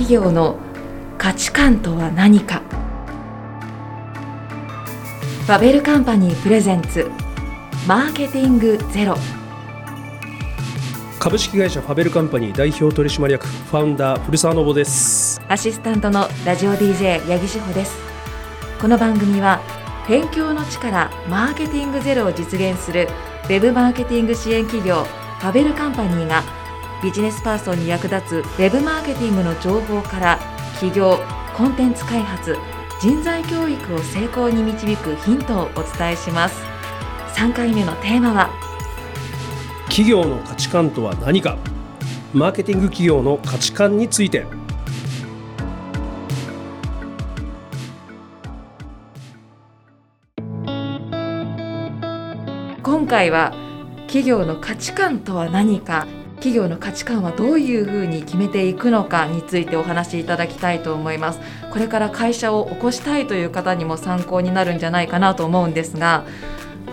[0.00, 0.56] 企業の
[1.18, 2.62] 価値観とは何か。
[5.44, 7.10] ファベルカンパニープレゼンツ
[7.86, 9.14] マーケティングゼロ。
[11.18, 15.42] 株式会社ファベルカンパニー代表取締役ファウンダー古澤信です。
[15.48, 17.94] アシスタントのラジオ DJ 八木志保です。
[18.80, 19.60] この番組は
[20.08, 23.06] 勉強の力マーケティングゼロを実現する
[23.44, 26.42] ウェブマーケティング支援企業ファベルカンパニーが
[27.02, 30.38] ビジネスパーソンに役立つウェブマーケティングの情報から
[30.74, 31.18] 企業
[31.56, 32.56] コンテンツ開発
[33.00, 36.62] 人材教育を成功に導くヒントをお伝えします。
[37.34, 38.50] 3回目のテーマは？
[39.86, 41.56] 企業の価値観とは何か。
[42.34, 44.44] マーケティング企業の価値観について。
[52.82, 53.54] 今回は
[54.06, 56.06] 企業の価値観とは何か
[56.40, 61.40] 企業の価値観はどういうふうに決めていくのかについてお話しいただきたいと思います。
[61.70, 66.24] これから会社を起こしたいという方にも参考になるんじゃないかなと思うんですが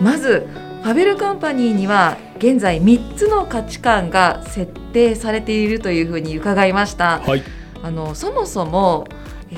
[0.00, 0.46] まず
[0.84, 7.42] ファベルカンパニーには現在3つの価値観が設定されているというふうに伺いました、はい、
[7.82, 9.08] あのそもそも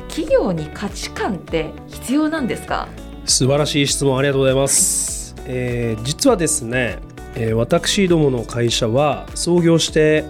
[0.09, 2.89] 企業に価値観って必要なんですか？
[3.27, 6.99] 素晴らしい質問ありがとうございます、えー、実はですね
[7.37, 10.25] えー、私どもの会社は創業して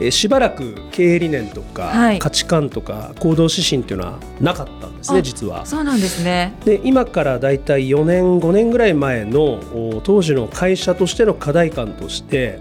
[0.00, 5.64] えしばらく経営理念とか、価値観とか行動指針っていうのはなかったんですね実は。
[5.66, 12.58] そうなんですねで今からだいたい4年5年ぐらい前の当時の会社としての課題感として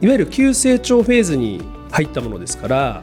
[0.00, 3.02] いわゆる急成長フェーズに入ったものですから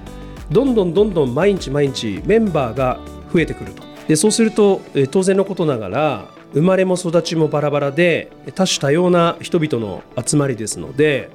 [0.51, 2.99] どんどんどんどん毎日毎日メンバーが
[3.31, 3.83] 増えてくると。
[4.07, 11.29] でそうすると、え当然のことながら生まれも育ちもバラバラで多種多様な人々の集まりですので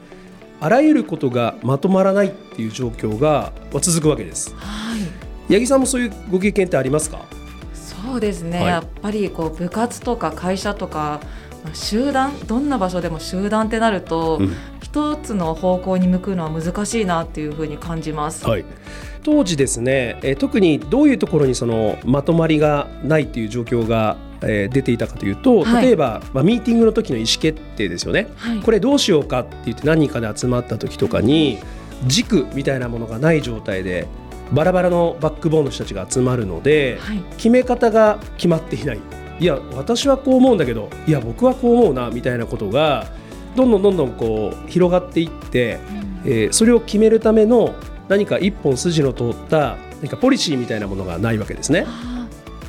[0.60, 4.54] あらゆることがまとまらないっていう状況が続くわけです。
[4.56, 4.96] は
[5.48, 7.24] い、八木さんもそういうご経験ってありますか？
[7.74, 11.20] そうですね、はい、やっぱりこう部活とか会社とか
[11.72, 18.46] 集団どんな場所でも集団ってなると、うん、一つの方向に向くのは難しいなっていうふうに感じます。
[18.46, 18.64] はい。
[19.22, 31.58] 当時ですね、え特にどういうところにそのまとまりがないっていう状況がえ出ていたかというと例えば、まあ、ミーティングの時の意思決定ですよね、はい、これどうしようかって言って何人かで集まった時とかに
[32.06, 34.06] 軸みたいなものがない状態で
[34.52, 39.00] バラバラのバックボーンの人たちが集まるので、はい、決め方が決まっていない。
[39.40, 43.08] いや私はこう思うんだけどいや僕はこう思うなみたいなことが
[43.56, 45.80] どんどんどんどんこう広がっていって、
[46.24, 47.74] うん、えー、それを決めるための
[48.08, 51.86] 何か一本筋の通った何かポリシーみたいなものがないわけですね。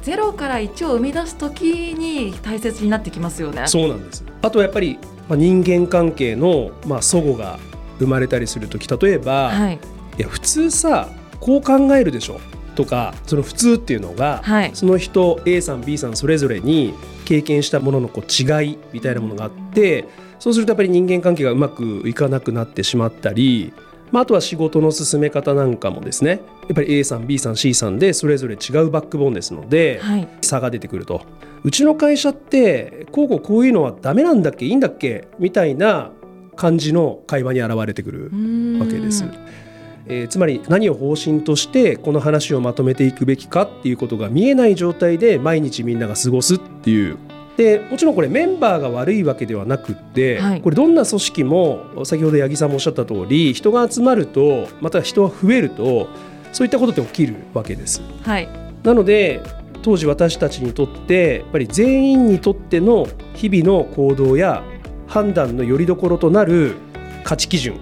[0.05, 3.63] ゼロから1を生み出す時に大切になってきますよね。
[3.65, 4.23] そうなんです。
[4.43, 7.57] あとはやっぱり、まあ、人間関係の、まあ、齟齬が
[7.97, 9.79] 生まれたりする時例えば、はい、
[10.19, 12.39] いや普通さこう考えるでしょ
[12.75, 16.93] とかその普通っていうのが、はい、その人 A さん B さんそれぞれに
[17.25, 23.73] 経験したもののこう違いみたいなものがあってそうするとやっぱり人間関係がうまくいかなくなってしまったり
[24.11, 31.21] まあ、あとは仕事の進め方なんかもですねやっぱり A さん B さん C さんでそれぞれ違うバックボーンですので、はい、差が出てくると。
[31.63, 36.11] うちの会社ってこうこうこういうのはダメなんだっけいいんだっけみたいな
[36.55, 38.23] 感じの会話に現れてくる
[38.79, 39.25] わけです。
[40.07, 47.17] えー、つまり何を方針としてこの話をまとめていくべきかっていうことが見えない状態で毎日みんなが過ごすっていう。
[47.57, 56.09] でもちろんこれメンバーが悪いわけではなくって、はい、これどんな組織も先ほど八木さんもおっしゃった通り人が集まるとまた人が増えると
[56.55, 58.01] そういったことって起きるわけです。
[58.23, 58.47] はい、
[58.81, 59.41] なので
[59.81, 64.63] 当時私たちにとってやっぱり全員にとっての日々の行動や
[65.05, 66.75] 判断のよりどころとなる
[67.25, 67.77] 価値基準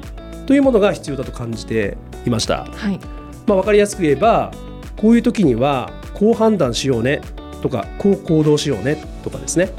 [0.48, 2.66] というものが必要だと感じていました。
[2.66, 3.00] はい、
[3.46, 4.52] まあ、分かりやすく言えば
[4.98, 7.22] こういう時にはこう判断しようね
[7.62, 9.70] とかこう行動しようねとかですね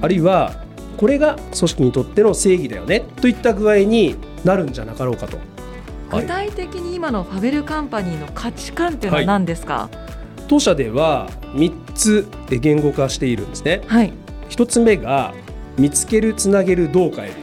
[0.00, 0.62] あるいは
[0.96, 5.57] これが組織にとっての正義だよねといった具合になるんじゃなかろうかと。
[6.10, 9.90] 具体的に今のファベルカンパニーの価値観っていうのは何ですか、は
[10.38, 13.82] い、当社では3つ言語化しているんですね。
[13.86, 14.12] はい、
[14.48, 15.34] 1つ目が
[15.76, 17.34] 見つけるつなげるどう変える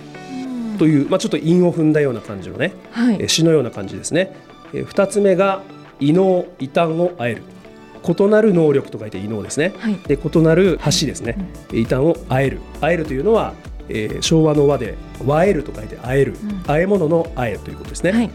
[0.77, 4.35] という、まあ、ちょっと韻を踏んだような感じのね、はい、詩のような感じですね。
[4.73, 5.61] 2つ目が
[5.99, 7.43] 異能異端をあえる。
[8.07, 11.37] 異なる能力と書いて異能ですね、はい、で異なる橋ですね、
[11.71, 12.59] うん、異端をあえる。
[12.81, 13.53] あえるというのは、
[13.89, 14.95] えー、昭和の和で
[15.25, 18.29] 和えると書いてあえる、うん、あえ物のあえということですね、はい、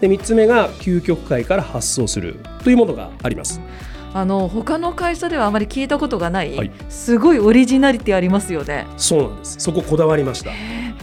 [0.00, 3.60] で3つ目が究極界から発想するというものがあります。
[4.12, 8.86] あの他の会社ではあまり聞いたことがない、はい、すごいオリジナリティありますよね。
[8.96, 9.56] そうなんです。
[9.60, 10.50] そここだわりました。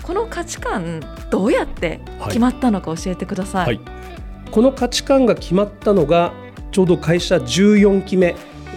[0.03, 3.81] この価値観どうやって決まったのか教えてください、はい、
[4.51, 6.31] この価値観が決まったのが
[6.71, 8.33] ちょうど会社14期目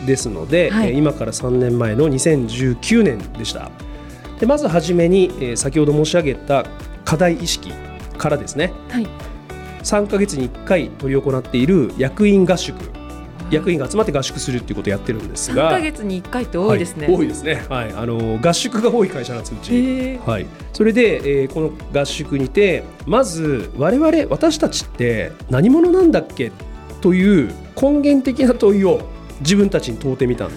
[0.07, 3.71] ですので、はい、今から3年前の2019年でした。
[4.41, 6.65] でまずはじめに、え先ほど申し上げた
[7.05, 7.73] 課題意識
[8.17, 9.07] からですね、はい、
[9.83, 12.77] 3か月に1回執り行っている役員合宿。
[13.51, 15.71] 役員が集まって合宿するっていうことをやってるんですが。
[15.73, 26.53] 3か月に1回って多いですね、はい、多いですね、はい、あの合宿が多い会社なんですうち、はい、それで、えー、この合宿にてまず我々私たちって何者なんだっけ
[27.01, 29.01] という根源的な問いを
[29.41, 30.49] 自分たちに問うてみた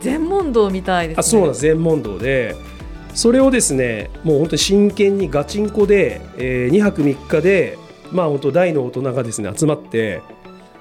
[0.00, 2.56] 全問答みたいです、ね、あそうなん全問答で。
[3.12, 7.76] それをですねもう本当に真剣にガチンコで、えー、2泊3日で
[8.12, 10.22] まあ本当大の大人がですね集まって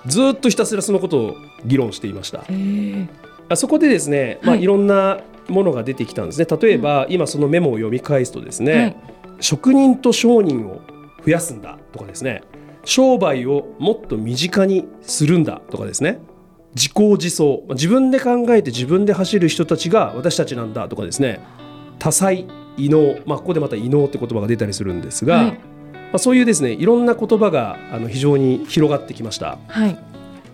[0.05, 1.35] ずっとひたすらそのことを
[1.65, 2.43] 議論していました。
[3.49, 6.45] あそこでですね、まあ、いろんなものが出てきたんですね。
[6.45, 8.95] 例えば、今そのメモを読み返すとですね、はい、
[9.39, 10.81] 職人と商人を
[11.25, 12.43] 増やすんだとかですね
[12.85, 16.19] 商売をもっと身近にするんだとかですね
[16.75, 21.41] 自公自走自分で考えて自分で走る人たちが私たちなんだとかですね
[21.97, 22.47] 多彩
[22.77, 25.59] 異能、まあ、ここでまた異能って言葉が出たりするんですが、はい、
[26.11, 29.57] まあ、そういうですねいろんな言葉があの非常に広がってきました。
[29.67, 29.97] はい、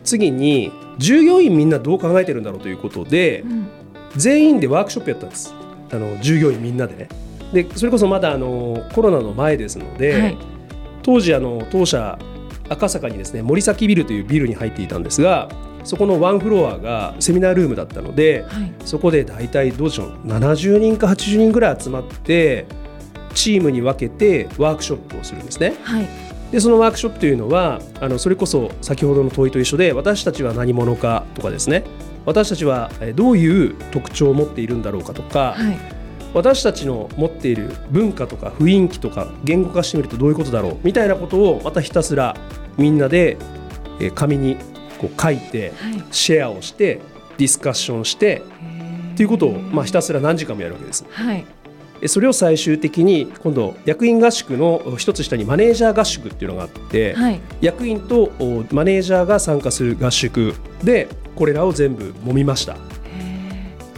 [0.03, 3.67] 次に従業員みんなどう考えてるんだろうということで、うん、
[4.15, 5.53] 全員でワークショップやったんです。
[5.91, 7.09] あの従業員みんなでね。
[7.53, 10.37] でそれこそまだあのコロナの前ですので、はい、
[11.03, 12.17] 当時あの当社
[12.69, 15.49] 赤坂にですね森崎ビルというビルに入っていたんですが
[15.83, 22.65] そこのワンフロアがセミナールームだったので、はい、そこで大体どうでしょう70人か80人ぐらい集まって
[23.35, 25.75] チームに分けてワークショップをするんですね。
[25.83, 26.07] はい、
[26.51, 31.83] でそのワークショップというのはあのそれこそ先ほどの問いと一緒で私たちは何者かとかですね。
[32.25, 35.77] 私たちはどういう特徴を持っているんだろうかとか、はい、
[36.33, 42.35] 私たちの持っている文化とか雰囲気とか言語化してみるとどういうことだろうみたいなことをまたひたすら
[42.77, 43.37] みんなで
[44.15, 44.57] 紙に
[44.97, 45.73] こう書いて、
[46.11, 46.99] シェアをして
[47.37, 48.41] ディスカッションして
[49.13, 51.05] っていうことを、まあ、ひたすら何時間もやるわけです。
[51.09, 51.45] はい
[52.07, 58.31] それを最終的に今度役員合宿の一つ下にマネージャー合宿っていうのがあって、はい、役員と
[58.71, 60.53] マネージャーが参加する合宿。
[60.83, 62.77] でこれらを全部揉みました。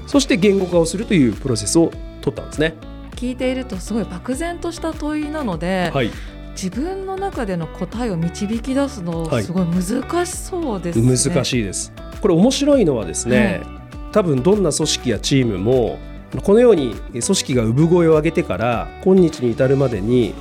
[0.07, 2.75] そして言語化をするというプロセスを取ったんですね。
[3.15, 6.11] 聞いているとすごい漠然とした問いなので、はい、
[6.51, 11.07] 自分の中での答えを導き出すのすごい難しそうです、ね。
[11.07, 11.91] はい、難しいです。
[12.21, 13.69] これ面白いのはですね、は
[14.09, 15.99] い、多分どんな組織やチームも
[16.43, 20.33] このように組織が産声を上げてから今日に至るまでに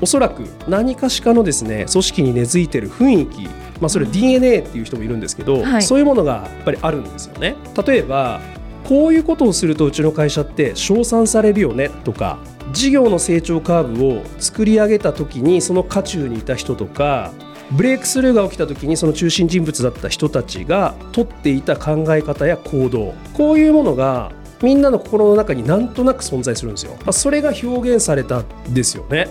[0.00, 3.48] おそらく何かしかのですね組織に根付いてる雰囲気
[3.80, 7.56] まあ、それ DNA っていう人もいるんですけど、はい、そういうものがやっぱりあるんですよね。
[7.86, 8.40] 例えば
[8.84, 12.38] こういうことをするとうちの会社って称賛されるよねとか
[12.72, 17.32] 事業の成長カーブを作り上げた時にその渦中にいた人とか
[17.70, 24.32] ブレイクスルーが起きた時にその中心人物だった人たちが取っていた考え方や行動こういうものが
[24.62, 26.96] みんなの心の中になんとなく存在するんですよ。
[27.12, 29.28] それが表現されたんですよね。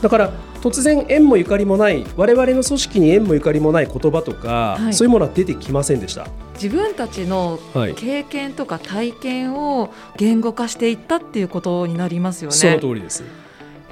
[0.00, 0.32] だから
[0.62, 6.26] 突然縁もゆかりもない我々の組織に縁もゆかりもない言葉とか、はい、そういうものは出てきませんでした。
[6.54, 7.58] 自分たちの
[7.96, 12.56] 経験とか体験を言語化していったっていうことになりますよね。
[12.56, 13.24] その通りです。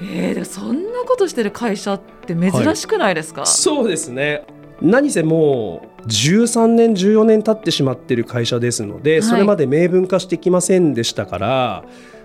[0.01, 4.45] えー、そんなことしてる会社って珍しくないですか、はい、そうですね
[4.81, 11.85] 何せもう13年14年経ってしまってる会社ですので、それまで明文化してきませんでしたから、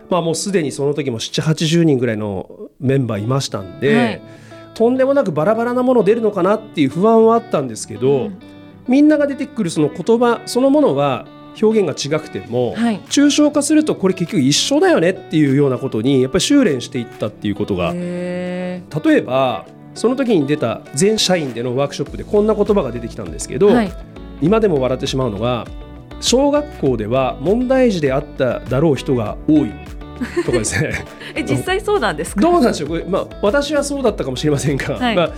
[0.09, 4.21] まあ、もうすでにその時も780人ぐらいのメンバーいましたんで、はい、
[4.75, 8.39] とんでもなくバラバラなもの出るのかなっていう不安はあったんですけど、うん、
[8.87, 11.25] みんなが出てくるその言葉そのものは
[11.61, 23.91] 表現が違くても、はい、抽象化するとこれ結局一緒だよねっていうようなことにやっぱり修練していったっていうことが例えばその時に出た全社員でのワークショップでこんな言葉が出てきたんですけど、はい、
[24.41, 25.67] 今でも笑ってしまうのが
[26.19, 29.71] 小学校では問題児であっただろう人が多い
[30.45, 31.05] とかですね。
[31.35, 32.41] え実際そうなんですか？
[32.41, 32.89] どうなんでしょう？
[32.89, 35.31] これ、まあ、私はそうだったかもしれませんが、はい、まあ、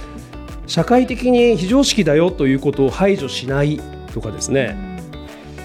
[0.67, 3.79] 社会的に非常識だよということを排除しない
[4.13, 4.77] とかですね、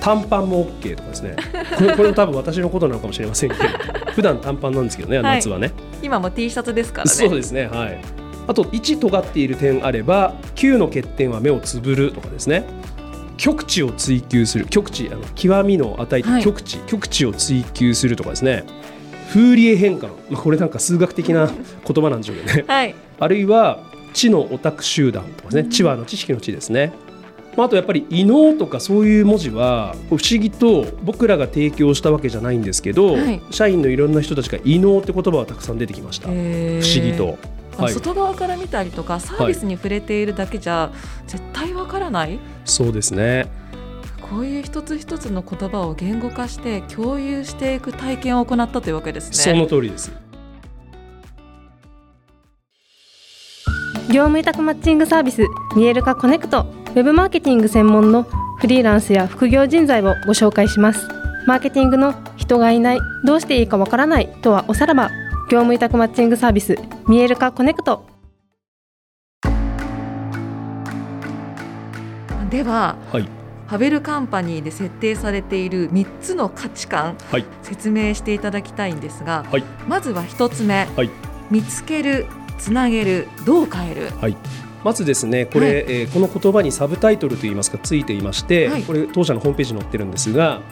[0.00, 1.36] 短パンも OK とかですね。
[1.76, 3.62] これ これ多分私のことなのかもしれませんけど。
[4.12, 5.70] 普段短パンなんですけどね、夏はね。
[6.02, 7.10] 今も T シャツですからね。
[7.10, 8.19] そうですねはい
[8.50, 12.64] あと1尖っている点あれば9の欠点は目をつぶるとかですね。
[13.36, 14.66] 極地を追求する。
[14.66, 18.64] 極地あの極みの値と極地、はい、極地を追求するとかですね。
[19.28, 21.48] フーリエ変換、まあ、これなんか数学的な
[21.86, 25.68] 言葉なんでしょうけどね、はい、あるいは知のオタク集団とかね。
[25.70, 26.92] 知はの知識の知ですね、
[27.56, 36.26] まあ、あとやっぱり異能とかそういう文字は不思議と僕らが提供したわけじゃないんですけど、はい、社員のいろんな人たちが異能って言葉はたくさん出てきました。
[36.26, 36.40] 不思
[37.00, 37.38] 議と。
[37.84, 40.90] はい、外側から見たりとかサービスに触れているだけじゃ
[41.26, 43.48] 絶対わからない、そうですね。
[44.20, 49.36] こういう一つ一つの言葉を言語化して共有していく体験を行ったというわけですね。
[49.36, 50.12] その通りです。
[54.08, 55.42] 業務委託マッチングサービス
[55.76, 58.24] 見える化コネクトウェブマーケティング専門の
[58.58, 61.08] フリーランスや副業人材をご紹介します。
[61.46, 65.10] マーケティングの人がいないどうしていいかわからないとはおさらば
[65.50, 66.78] 業務委託マッチングサービス
[67.08, 68.06] 見える化コネクト。
[72.48, 73.28] では、はい。
[73.66, 81.10] ハベルカンパニーで設定されている3つの価値観、はい、説明していただきたいんですが、はい、まずは1つ目、はい、
[81.50, 82.26] 見つける
[82.58, 84.36] つなげるどう変える、はい、
[84.82, 90.62] まずですねこれ、はい、えー、この言葉にサブタイトルといいますかついていまして、はい、これ当社のホームページに載ってるんですが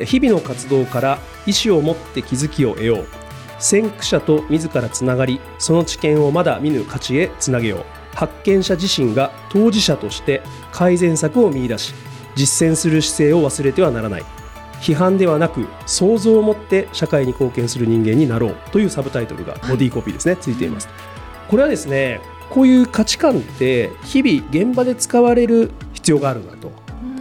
[0.00, 3.25] 日々の活動から意思を持って気づきを得よう
[3.58, 7.84] 先駆者と自らつながりその知見をまだ見ぬ価値へつなげよう。
[8.14, 11.94] 発見者自身が当事者として改善策を見出し
[12.34, 14.24] 実践する姿勢を忘れてはならない。
[14.80, 20.88] 批判ではなく想像を持って社会に貢献する人間になろうというサブタイトルがボディーコピーですね、はい、ついています。
[21.48, 22.20] これはですね
[22.50, 26.70] こういう価値観って日々現場で使われる必要があるなと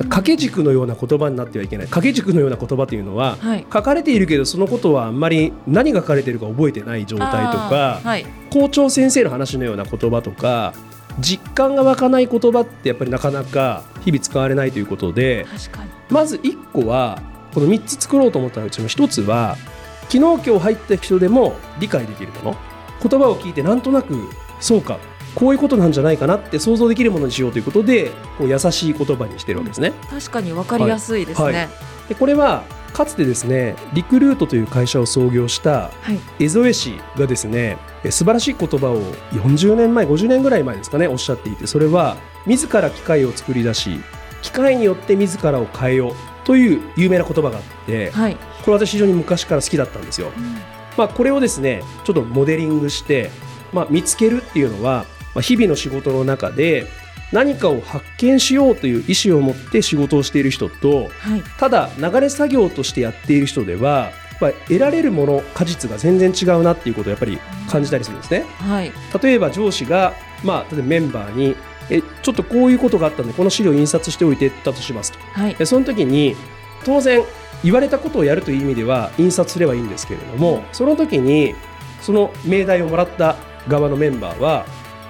[0.04, 1.86] 掛け軸のような言葉になってはいけない。
[1.88, 10.74] 掛け軸のような言葉というのは、はい、書かれているけどそのことはあんまり何が書かれているか覚えてない状態とか、はい、校長先生の話のような言葉とか
[11.20, 15.46] 実感が湧かない言葉ってやっぱりなかなか日々使われないということで
[16.10, 17.22] まず1個は
[17.54, 19.56] この3つ作ろうと思ったうちの1つは
[20.10, 22.58] 昨日今日入った人でも理解できるもの。
[23.02, 24.16] 言葉を聞いてなんとなく
[24.60, 24.98] そうか
[25.36, 29.94] こういうことなんじゃないかなって想像できるものにしようということでこう優しい言葉にしてるわけですね。
[30.10, 31.54] 確かに分かりやすいですね、はい。
[31.56, 31.70] はい、
[32.10, 32.63] でこれは
[32.94, 35.92] かつてですねリクルートという会社を創業した
[36.39, 39.01] 江添氏がですね、はい、素晴らしい言葉を
[39.34, 42.15] 40年前50年ぐらい前ですかねおっしゃっていてそれは
[42.46, 44.00] 自ら機械を作り出し
[44.42, 46.13] 機械によって自らを変えよう
[46.46, 50.32] という有名な言葉があって、はい、これ私非常に昔から好きだったんですよ。
[50.38, 50.54] うん、
[50.96, 53.32] まあ、これをですねちょっとモデリングして、
[53.74, 56.88] まあ、見つけるっていうのは、まあ、日々の仕事の中で
[57.32, 64.12] 何かを発見しようという意思を持って仕事をしている人と、はい、ただ流れ作業としてやっている人では
[64.42, 67.39] やっぱ得られるもの果実が全然違うなっていうことをやっぱり
[67.70, 68.46] 感じたりするんですね。
[68.60, 70.13] はい、例えば上司が、
[70.44, 71.56] まあ、例えばメンバーに
[71.89, 76.36] えちょっとこういうことがあったんでこの資料を印刷しておいてたとしますと、はい、その時に
[76.84, 77.24] 当然
[77.63, 81.56] 言われたことをやるという意味では印刷すればいいんですけれどもその時に
[82.01, 83.38] その命題をもらった
[83.68, 84.65] 側のメンバーは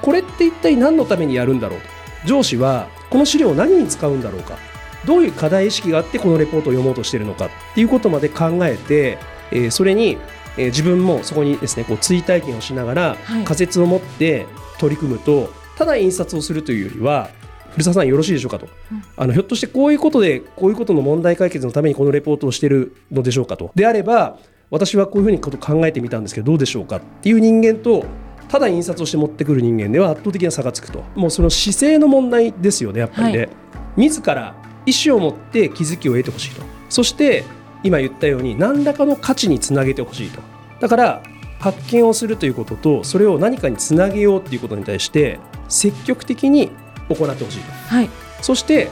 [0.06, 1.80] これって一体何のためにやるんだろう？
[1.82, 1.88] と
[2.28, 4.58] 上司はこの資料を何に使うんだろうか？
[5.06, 7.48] どういう課題意識があってこのレポートを読もうとしているのか？
[7.48, 9.18] っていうことまで考えて、
[9.52, 10.18] えー、それに、
[10.58, 14.46] えー、自分もそこにですねこう追体験をしながら仮説を持って
[14.80, 17.30] 取り組むと、はい、ただ印刷をするというよりは
[17.72, 23.72] 古澤さんよろしいでしょうかと、うん、あのひょっとしてこういうことでこういうことの問題解決のためにこのレポートをしているのでしょうかと？
[23.74, 24.38] であれば
[24.70, 26.98] 私はこういうふうにこと考えてみたんですけどどうでしょうか？
[26.98, 28.06] っていう人間と
[28.48, 31.04] ただ印刷をして持ってくる人間では圧倒的な差がつくと。
[31.16, 33.50] もうその姿勢の問題ですよねやっぱりね、はい、
[33.98, 36.62] 自ら意思を持って気づきを得てほしいと。
[36.90, 37.44] そして
[37.84, 40.42] 今言ったように何らかの価値につなげてほしいと。
[40.80, 41.24] だから
[41.60, 46.70] 発見をするということとそれを何かにつなげようということに対して積極的に
[47.10, 48.10] 行ってほしいと、はい、
[48.42, 48.90] そして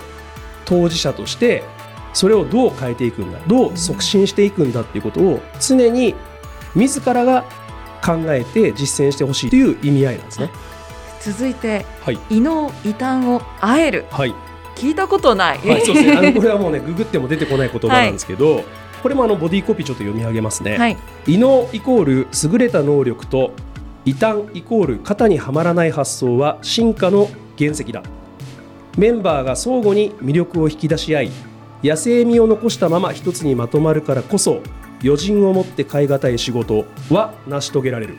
[0.66, 1.64] 当事者として
[2.14, 6.16] それをどう変えていくんだどう促進していくんだっていうことを常に
[6.76, 7.46] 自らが
[8.04, 10.50] 考えて実践してほしいという意味合いなんですね。
[11.22, 14.36] 続いて、はい、異能異端をあえる、はい、
[14.76, 16.18] 聞いたことない、はい、そうですね。
[16.18, 18.66] あのこれはもうねググっても出てこない言葉なんですけど、はい、
[19.02, 23.54] これもあのボディーコピーちょっと読み上げますね、はい、異能イコール優れた能力と
[24.06, 28.04] 異端イコール型にはまらない発想は進化の原石だ。
[28.98, 31.32] メンバーが相互に魅力を引き出し合い
[31.84, 34.62] 野生味を残したまま一つにまとまるからこそ
[35.04, 38.18] 余人を持って変え難い仕事は成し遂げられる。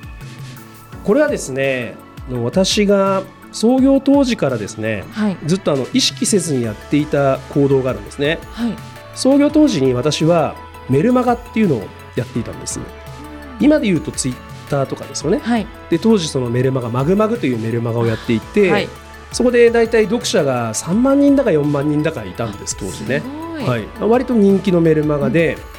[1.05, 1.97] これはですね
[2.43, 3.23] 私が
[3.53, 8.75] 創業当時からですね、はい、ずっとあの意識せずにやっていた行動があるんですね、はい、
[9.15, 10.57] 創業当時に私は
[10.89, 11.87] メルマガっていうのを
[12.17, 12.81] やっていたんです。
[13.61, 14.35] 今で言うとツイッ
[14.69, 18.89] ターとかですよね、はい、で当時そのメルマガマグマグというメルマガをやっていて、
[19.31, 23.23] そこで大体読者が3万人だか4万人だかいたんです当時ね。
[23.65, 25.75] はい、割と人気のメルマガで、うん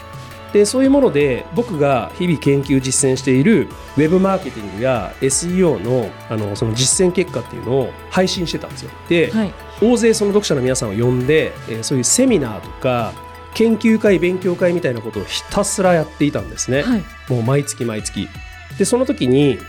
[0.56, 8.92] でそういうもので僕が日々研究実践しているウェブマーケティングや SEO のあのその実践結果っていうのを配信してたんですよ。
[9.10, 13.12] で、はい、大勢その読者の皆さんを呼んで、えー、そういうセミナーとか
[13.54, 16.84] 研究会勉強会みたいなことをひたすらやっていたんですね。
[16.84, 18.30] はい、もう毎月毎月。
[18.78, 19.60] でその時に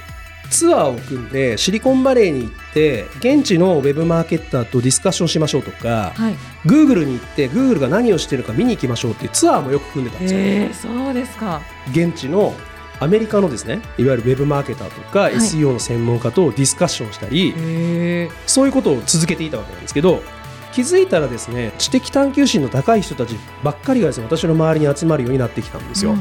[0.50, 10.40] ツアーを組んでシリコンバレーに行って現地のウェブマーケッターとディスカッションしましょうとか、はい、グーグルに行ってグーグルが何をしてるか見に行きましょうっていうツアーもよく組んでたんですよ。
[10.40, 10.74] えー、
[11.06, 11.60] そうですか。
[11.90, 12.54] 現地の
[12.98, 17.52] アメリカのですねいわゆるウェブマーケターとか、はい、SEO の専門家とディスカッションしたり、
[18.46, 20.22] そういうことを続けていたわけなんですけど
[20.72, 26.12] 気づいたらですね知的探求心の高い人たちばっかりがですね私の周りに集まるようになってきたんですよ。
[26.12, 26.20] うん、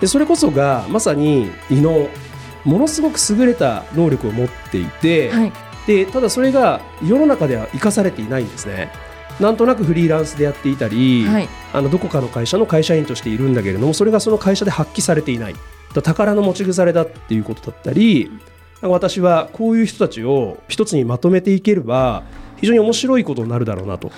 [0.00, 2.08] でそれこそがまさに異能
[2.64, 5.52] ものすごく優れた能力を持っていて、はい、
[5.86, 8.92] でただそれが世の中では生かされていないんですね。
[9.40, 15.54] なんとなくフリーランスでやっていたり、はい、あのどこかの会社の会社員としているんだけれどもそれがその会社で発揮されていない。
[16.02, 18.30] 宝の持ち腐れだっていうことだったり
[18.80, 22.22] 私はこういう人たちを一つにまとめていければ
[22.60, 24.10] 非常に面白いことになるだろうなと、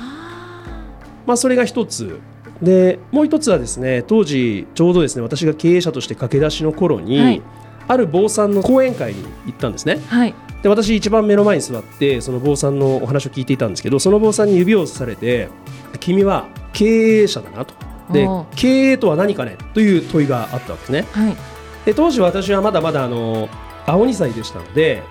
[1.27, 2.21] まあ、それが一つ。
[2.61, 7.43] でもう一つはですね当時ちょうどですね私が経営者として駆け出しの頃に、はい、
[7.89, 10.01] ある坊さんの講演会に行ったんですね。
[10.09, 10.35] はい。
[10.63, 15.49] で私一番目の前に座ってその坊さんのお話を聞いていたんですけどその坊さんに指をされて
[15.99, 17.75] 「君は経営者だな」と。
[18.13, 19.57] で経営とは何かね？
[19.75, 21.07] という問いがあったわけですね。
[21.13, 21.37] はい、
[21.85, 23.49] で当時私はまだまだあの
[23.87, 25.03] 青2歳でしたので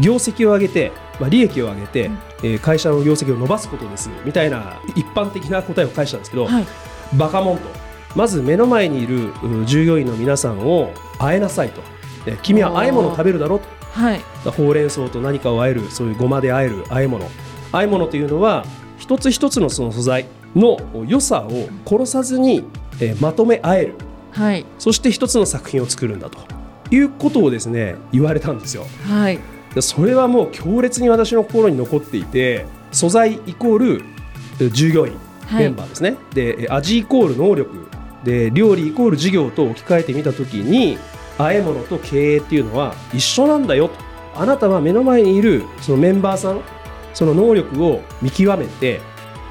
[0.00, 6.66] 業績を上げて、まあ、利益を上げて、うん、えー、会社の業績を伸ばすことですみたいな一般的な答えを返したんですけど、はい、
[7.14, 7.82] バカモンと。
[8.14, 9.32] まず目の前にいる
[9.64, 11.80] 従業員の皆さんを会えなさいと、
[12.24, 13.66] で君はあえ物を食べるだろうと、
[14.00, 17.28] はい、ほうれん草と何かをあえるそういうごまであえるあえ物。
[17.72, 18.64] あえ物というのは
[18.98, 22.64] 一つ一つのその素材の良さを殺さずに、
[23.00, 23.94] えー、まとめあえる。
[24.30, 26.38] はい、そして一つの作品を作るんだと。
[26.90, 28.86] いうことをですね言われたんですよ。
[29.08, 29.38] はい、
[29.80, 33.78] それはもう強烈に私の心に残っていて素材イコー
[34.58, 35.14] ル従業員、
[35.52, 36.16] メンバーですね。
[36.34, 37.86] で味イコール能力。
[38.24, 40.96] で料理イコール事業と置き換えてみた時に
[41.44, 43.94] あえ物と経営っていうのは一緒なんだよと。
[44.34, 46.62] あなたは目の前にいるそのメンバーさん
[47.12, 49.02] その能力を見極めて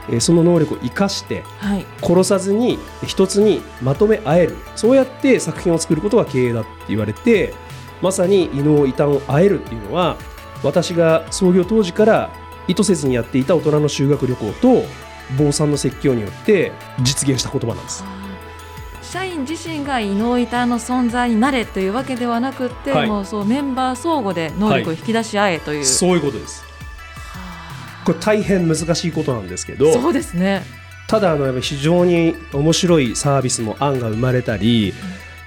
[0.09, 4.57] えその能力を生かして、はい、殺さずに一つにまとめ合える。
[4.75, 7.53] そうやって作品を作ることが経営だって言われて
[8.01, 10.17] まさに異能異端を会えるっていうのは
[10.63, 12.31] 私が創業当時から
[12.67, 14.83] 意図せずにやっていた大人の修学旅行と
[15.37, 18.03] 坊さんの説教によって実現した言葉なんです。
[19.11, 26.63] 社員自身が異能異端の存在になれというわけではなくて、はい、もうそうメンバー相互で能力を引き出し合えという、はい、そういうことです。
[28.05, 30.63] これ大変難しいことなんですけどそうですね。
[31.09, 34.93] ただあの非常に面白いサービスも案が生まれたり、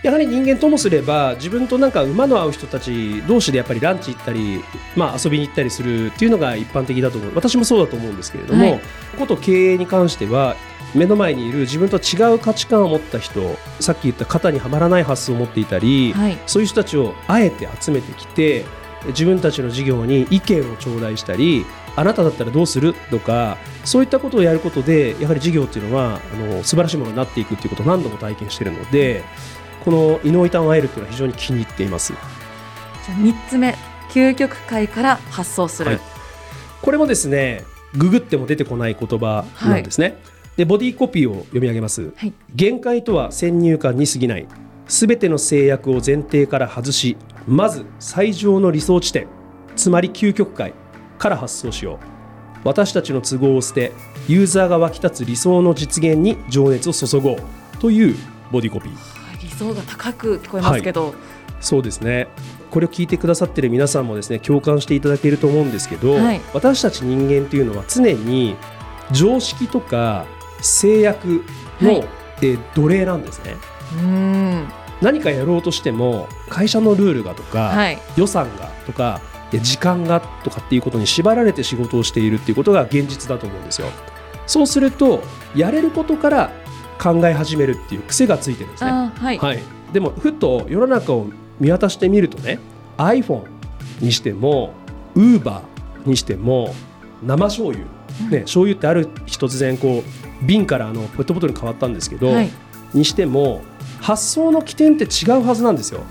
[0.04, 4.62] やはり人間ともすれば自分となんか馬の合う人たち同士でやっぱりランチ行ったり、
[4.94, 7.32] まあ、遊びに行ったりするっていうのが一般的だと思う。
[7.34, 8.80] 私もそうだと思うんですけれども、はい、
[9.18, 10.56] こと経営に関しては
[10.94, 18.66] 目の前にいる自分と違う価値観を持った人さっき言った肩にはまらない発想を持っていたり、はい、そういう人たちをあえて集めてきて
[19.06, 21.64] 自分たちの事業に意見を頂戴したり
[21.96, 29.24] あなただったらどうするとかそういったことをやることでやはり事業っていうのはあの素晴らしいものになっていくっていうことを何度も体験しているので
[29.84, 32.12] この伊能板を会えるっていうのは非常に気に入っています。
[32.12, 33.74] じゃあ3つ目
[34.10, 36.00] 究極界から発想する、はい、
[36.80, 37.64] これもですね
[37.96, 40.16] ググっても出てこない言葉なんですね、はい、
[40.56, 44.46] でボディコピーを読み上げます、はい、限界とは先入観に過ぎない。
[44.86, 47.16] すべての制約を前提から外し
[47.46, 49.26] まず最上の理想地点
[49.76, 50.74] つまり究極界
[51.18, 51.98] から発想しよう。
[52.64, 53.92] 私たちの都合を捨て
[54.28, 57.36] ユーザーが湧き立つ理想の実現に情熱を注ごう。
[57.80, 58.16] という
[58.50, 59.23] ボディコピー
[59.54, 61.14] 理想が高く聞こえますけど、はい、
[61.60, 62.28] そうですね。
[62.70, 68.56] これを聞いてくださってる皆さんもですね共感していただけると思うんですけど、はい、私たち人間というのは常に
[69.12, 70.26] 常識とか
[70.60, 71.44] 制約
[71.80, 72.08] の、はい、
[72.42, 73.54] え奴隷なんですね。
[73.96, 74.68] うん。
[75.00, 79.20] 何かやろうとしても会社のルールがとか、はい、予算がとか
[79.52, 83.88] 時間がとかっていうことに縛られて仕事をしているっていうことが現実だと思うんですよ。
[84.46, 85.22] そうすると
[85.54, 86.63] やれることから
[86.98, 88.90] 考え始めるっていう癖がついてるんですね。
[88.90, 91.26] はい、はい、でもふと世の中を
[91.60, 92.58] 見渡してみるとね
[92.96, 93.44] iPhone
[94.00, 94.72] にしても
[95.14, 95.62] Uber
[96.04, 96.74] にしても
[97.22, 97.84] 生醤油。
[98.30, 102.50] ね、醤油ってある日突然こう瓶からあのペットボトルに変わったんですけど、はい、
[102.92, 103.62] にしても
[104.00, 106.04] 発想の起点って違うはずなんですよ。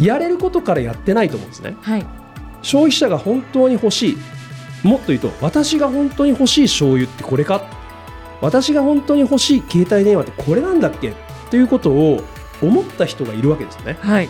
[0.00, 1.76] やれることからやってないと思うんですね。
[1.80, 2.06] はい、
[2.62, 4.18] 消費者が本当に欲しい。
[4.86, 7.62] もっと言うと私が本当に欲しい醤油ってこれか
[8.44, 11.14] 私が本当に欲しい携帯電話ってこれなんだっけ？
[11.50, 12.20] ということを
[12.62, 13.98] 思った人がいるわけですよね。
[14.00, 14.28] はい、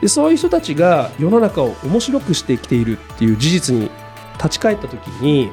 [0.00, 3.90] でそういう人たちが世の中を面白くしてきているっていう事実に
[4.36, 5.50] 立ち返った時に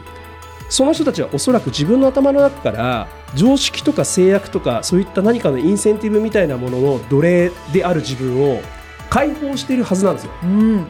[0.69, 8.61] その人たちはおそらく自分の頭の中から常識とか制約とかそういった何かのインセンティブみたいなものの奴隷である自分を
[9.09, 10.31] 解放しているはずなんですよ。
[10.43, 10.87] うん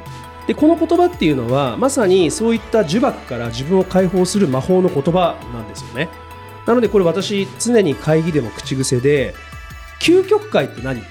[0.48, 6.10] でこの言葉っていうのはまさにそういった呪縛から自分を解放する魔法の言葉なんですよね
[6.66, 9.34] なのでこれ私常に会議でも口癖で
[10.00, 11.04] 究極解って何っ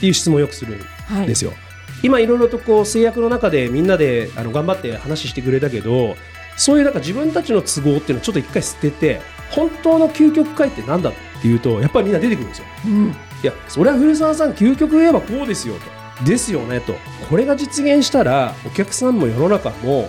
[0.00, 1.58] ていう質問をよくするんですよ、はい、
[2.02, 6.16] 今いろいろとこう制約の中でみんなであの頑張って話してくれたけど
[6.56, 11.12] そういうなんか自分たちの都合っていうのをちょっと一回捨てて本当の究極解って何だっ
[11.42, 16.04] ていうとやっぱりみんな出てくるんですよ、うん、いやそれは古澤さん究極言えばこうですよと。
[16.24, 16.94] ですよねと。
[17.28, 20.08] これが実現したらお客さんも世の中も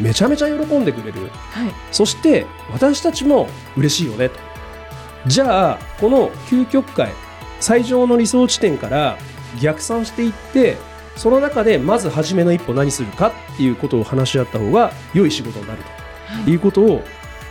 [0.00, 4.38] めちゃめちゃ喜んでくれる、はい、そして私たちも嬉しいよねと。
[5.26, 7.12] じゃあこの究極解
[7.60, 9.16] 最上の理想地点から
[9.60, 10.76] 逆算していって
[11.16, 16.50] その中でまず初めの一歩何するかっていうことを話し合った方が良い仕事になると。
[16.50, 16.54] い。
[16.56, 17.02] うことを、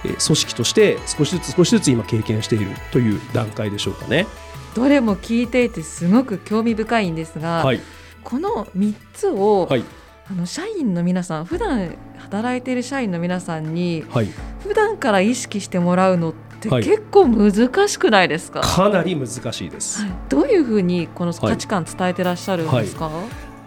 [0.04, 4.26] 組織として少しずつ少しずつ今経験しているという段階でしょうかね。
[4.74, 7.82] どれも聞いていてすごく興味深いんですが、はい、
[8.24, 9.84] この3つを、はい、
[10.30, 14.28] あの社員の皆さん普段働いている社員の皆さんに、はい、
[14.64, 23.10] 普段から意識してもらうのって結構難しくないですか、かなり難しいです、どういうふうにこの価値観伝えてらっしゃるんですか、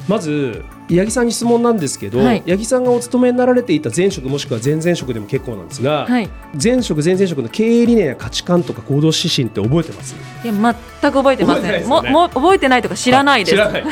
[0.06, 6.28] まず八木さんに質問なんですけど、はい、八木さんがお勤めになられていた前職もしくは前々職でも結構なんですが、はい、
[6.62, 10.14] 前職前々職の経営理念や価値観とか行動指針って覚えてます？
[10.44, 13.84] いや全く覚えてません、ね、もも覚えてないとか知らないです、はい、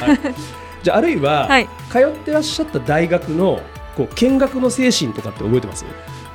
[0.83, 1.49] じゃああるいは、
[1.91, 3.61] 通ってらっしゃった大学の
[3.97, 5.85] こう見学の精神とかって覚えてます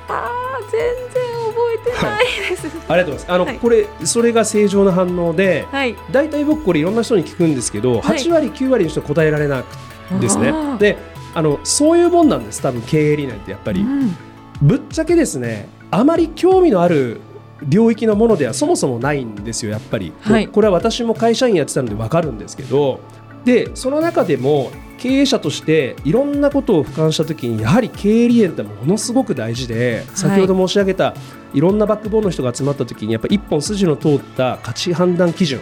[0.10, 5.66] ああ全然覚えてないです、ありがとうございますあの、これそれが正常な反応で、
[6.12, 9.88] 大体僕これいろんな人に聞くんですけど、8割9割の人は答えられなく
[10.20, 10.98] ですねで
[11.34, 14.16] あのそういうもんなんです多分経営理念ってやっぱり、うん、
[14.62, 17.22] ぶっちゃけですねあまり興味のある
[17.64, 23.00] 領域のものではそもそもないんですよやっぱり、はい、これは私も会社員やってたので分かるんですけど
[23.48, 31.16] でその中でも経営者としていろんなことを俯瞰した時にやはり経営理念ってものすごく大事で先ほど申し上げた、
[31.54, 35.62] い、ろんなバックボーンの人が集まった時にやっぱ一本筋の通った価値判断基準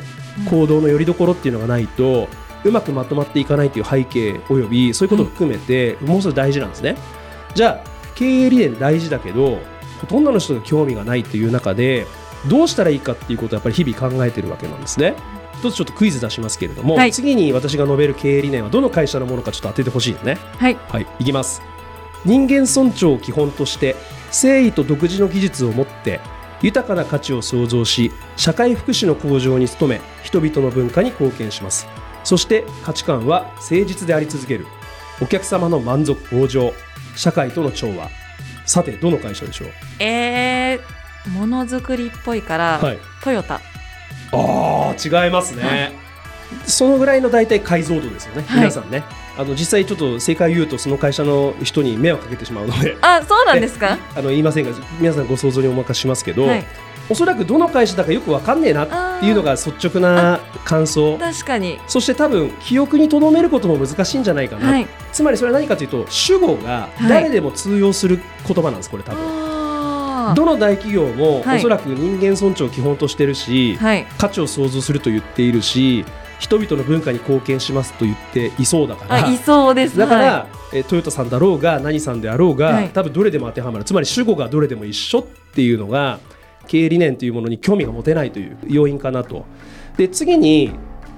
[0.50, 2.28] 行動のよりどころっていうのがないと
[2.64, 6.98] うまくまとまっていかないという背景およびそういうことを含めてもうすぐ大事なんですね。
[7.54, 9.60] じゃあ経営理念大事だけど
[10.02, 12.08] ほとんどの人が興味がないっていう中で
[12.50, 15.14] どうしたらいいかっていうことをやっぱり日々考えてるわけなんですね。
[15.60, 20.36] 一つちょっとクイズ出しますけれども、はい、次に私が述べる経営理念はどの会社のものかちょっと当ててほしいよね。
[20.58, 21.62] はい、はい、いきます。
[22.26, 23.96] 人間尊重を基本として
[24.28, 26.20] 誠意と独自の技術を持って
[26.62, 31.88] 豊かな価値を創造し社会福祉の向上に努め人々の文化に貢献します。
[32.24, 34.66] そして価値観は誠実であり続ける。
[35.22, 36.74] お客様の満足向上
[37.16, 38.10] 社会との調和。
[38.66, 39.68] さてどの会社でしょう？
[40.00, 43.62] えー、ものづくりっぽいから、はい、トヨタ
[44.96, 45.92] 違いますね、はい、
[46.66, 49.04] そのぐらいの大体解像度ですよね、はい、皆さんね。
[49.38, 52.98] あの実際ちょっと正解を言うとその会社の人に迷惑かけてしまうので。
[53.04, 53.98] あそうなんですか？
[54.16, 56.66] あの言いませんが皆さんご想像にお任せしますけど、はい、
[57.10, 61.18] おそらくどの会社だかよくわかんねえなっていうのが率直な感想。
[61.18, 61.80] 確かに。
[61.86, 69.55] そして多分記憶に留めることも難しいんじゃないかな、はい、つまりそれは何かというと主語が誰でも通用する言葉なんですこれ多分。
[70.34, 76.06] どの大企業もおそらく人間尊重を基本としてるし、はい、価値を創造すると言っているし
[76.40, 79.28] 人々の文化に貢献しますと言っていそうだから。
[79.28, 79.98] いそうです。
[79.98, 83.86] だから、はい、えトヨタさんだろうが何さんであろうが、はい、多分どれでも当てはまる。
[83.86, 86.20] つまり主語がどれでも一緒っていうのが
[86.68, 89.46] 経営理念というものに興味が持てないという要因かなと。
[89.98, 90.72] で次に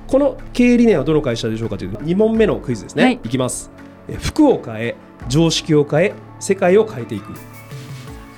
[0.08, 3.72] この経営理念はどの会社でしょうかという2問目のクイズですね、はい、いきます。
[4.20, 4.96] 服を変え
[5.28, 7.34] 常識を変え世界を変えていく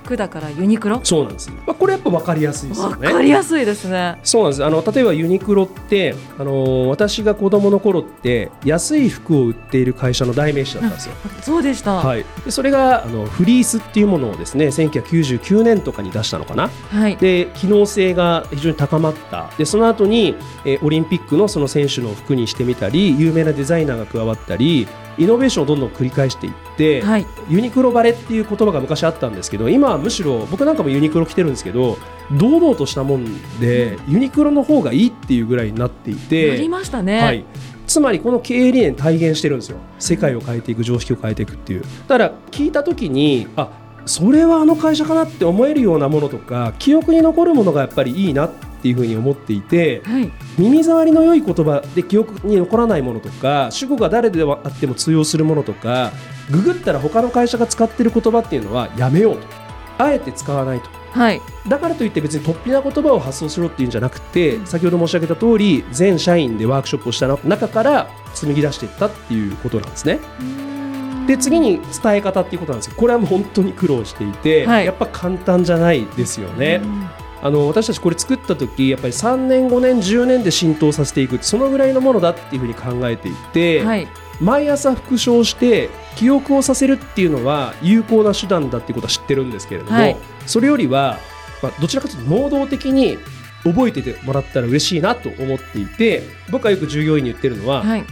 [0.04, 1.00] 服だからユニクロ？
[1.04, 3.08] そうなんです、まあ、これやっぱ分かりやすいですよね。
[3.08, 4.20] 分かりやすいですね。
[4.24, 4.66] そうなんです。
[4.66, 11.16] あの例えばユニクロってあの私が子供の頃って安い服を売っている会社の代名詞だったんですよ。
[11.42, 19.50] そうでした、はい、でそれがあのフリースっていうものをですね1999年とかに出したのかな、はい、で機能性が非常に高まった。
[19.58, 20.36] でその後に、
[20.66, 24.88] えー、オリンピックのその選手の服にしてみたり有名なデザイナーが加わったり
[25.19, 31.97] イノベーションをどんどん繰り返していって、はい、ユニクロバレっていう言葉が昔あったんですけど今はむしろ僕なんかもユニクロ着てるんですけど
[32.32, 37.43] 堂々としたもんで、ユニクロの方がいいっていうぐらいになっていてありましたね、はい、
[37.88, 39.77] つまりこの経営理念体現してるんですよ。
[39.97, 41.82] 世界を変えていく常識を変えていくっていう。
[41.82, 43.69] だから聞いた時にあ
[44.05, 56.12] それはあの会社かなって思えるようなものとか記憶に残るものがやっぱりいいなってっていうふうに思っていて、はい、耳障りの良い言葉で記憶に残らないものとか主語が誰であっても通用するものとか
[56.50, 59.48] ググったら他の会社が使っている言葉っていうのはやめようと。
[60.00, 60.89] あえて使わないと。
[61.12, 70.20] はい、だからといって別に突飛な言葉を発想しろっていうんじゃなくて先ほど申し上げた通り全社員でワークショップをした中から紡ぎ出していったっていうことなんですね。
[71.28, 76.82] で次に伝え方っていうことなんですけどこれはもう本当に苦労していて、はい、やっぱ簡単じゃないですよね。
[77.41, 84.08] あの私たちこれ作った時やっぱり3年5年10年で浸透させていくそのぐらいのものだっていうふうに考えていて、はい、
[84.41, 91.19] 毎朝復唱して記憶をさせるっていうのは有効な手段だっていうことは知ってるんですけれども、はい、それよりは、
[91.63, 93.17] まあ、どちらかというと能動的に
[93.63, 98.06] 覚えててもらったら嬉しいなと思っていて僕はよく従業員に言ってるのは、はい、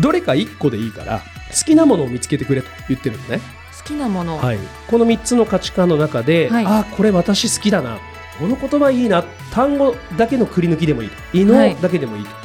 [0.00, 3.40] どれか1個でいいから好きなものを見つけてくれと言ってるのね。
[3.76, 7.98] 好きなもの、はい、この3つの価値観の中で、はい、あこれ私好きだな
[8.40, 9.22] この言葉いいな。
[9.52, 11.16] 単語だけのくり抜きでもいいと。
[11.32, 12.40] 異能だけでもいいと、はい、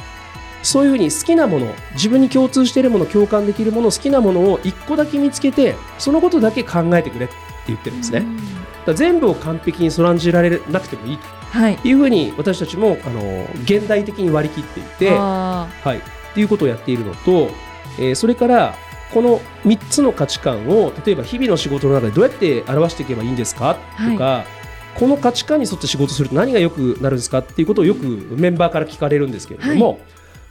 [0.62, 7.34] そういうふうに好きなもの自分に共通しているもの共感できるもの好きなものを1個だけ見つけてそのことだけ考えてくれって
[7.68, 8.26] 言ってるんですね。
[8.84, 16.00] だ全部を完璧にそらんじられなくてもいいと、はい、いうふうに私たちもあの現代的に割り切っていて、はい、っ
[16.34, 17.50] ていうことをやっているのと、
[17.98, 18.74] えー、それから
[19.12, 23.74] この3つの価値観を例えば日々の仕事の中でどうやって表していけばいいんですか？
[23.74, 24.65] とか、はい、
[24.98, 29.98] この価値観に沿って仕事すると何がよくなるんですかっていうことをよくメンバーから聞かれるんですけれども、はい、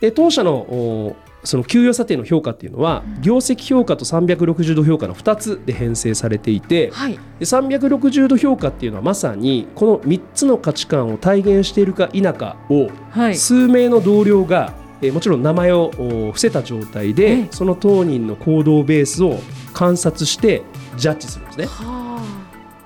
[0.02, 12.90] で当社のその給与査定の評価っていうのは、業績評価と360度評価の2つで編成されていて、はい、で360度評価っていうのはまさにこの3つの価値観を体現しているか否かを、
[13.36, 15.92] 数名の同僚がえもちろん名前を
[16.34, 19.40] 伏せた状態でその当人の行動ベースを
[19.74, 20.64] 観察して
[20.98, 21.68] ジャッジするんですね。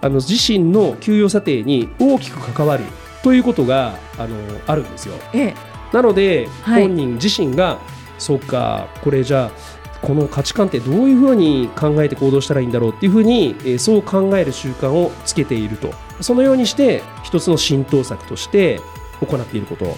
[0.02, 2.84] あの自身の給与査定に大きく関わる
[3.24, 4.36] ということがあの
[4.66, 5.16] あるんですよ。
[5.34, 5.56] ええ、
[5.94, 7.80] なので、はい、本人自身が
[8.18, 15.94] そうかこれじゃあこの価値観ってどういうふうに考えて行動したらいいんだろうっていうふうに、えー、そう考える習慣をつけていると。
[16.22, 18.82] そのようにして一つの浸透策として
[19.22, 19.98] 行っていること。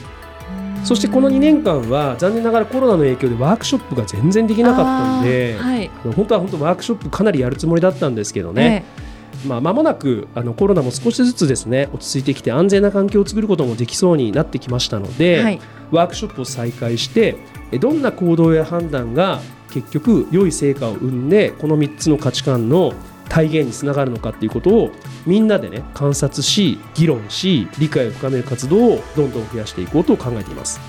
[0.83, 9.01] そしてこの2年間は残念ながらコロナの影響でワークショップが全然できなかったんで、はい、本当は本当ワークショップかなりやるつもりだったんですけどね、え
[9.45, 15.59] まあ、間もなくあのコロナも少しずつですね落ち着いてきて安全な環境を作ることもできそうになってきましたので、はい、
[15.91, 17.37] ワークショップを再開して
[17.79, 19.39] どんな行動や判断が
[19.71, 22.93] 結局良い成果を生んでこの3つの価値観の
[23.29, 24.91] 体現につながるのかっていうことを
[25.25, 30.81] みんなでね観察し議論し理解を深める活動をどんどん増やしていこうと考えています。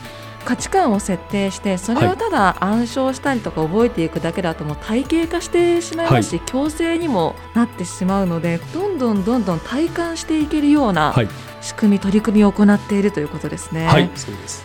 [0.45, 11.15] 価値観を設定してそれをただ暗唱したりとか覚えていくだけだともう体系化してしまいますし、はい、強制にもなってしまうのでどんどんどんどん体感していけるような
[11.61, 13.87] 仕組み、取り組みを行っているということですね。
[13.87, 14.65] はい、そうです。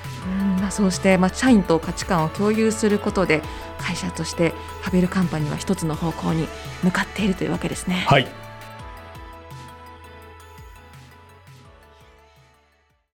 [0.59, 3.41] まあ、そうして、まあ、社員と価値観を共有することで
[3.77, 6.47] 会社としてファベルカンパニーは一つの方向に
[6.83, 8.05] 向かっているというわけですね。
[8.07, 8.46] はい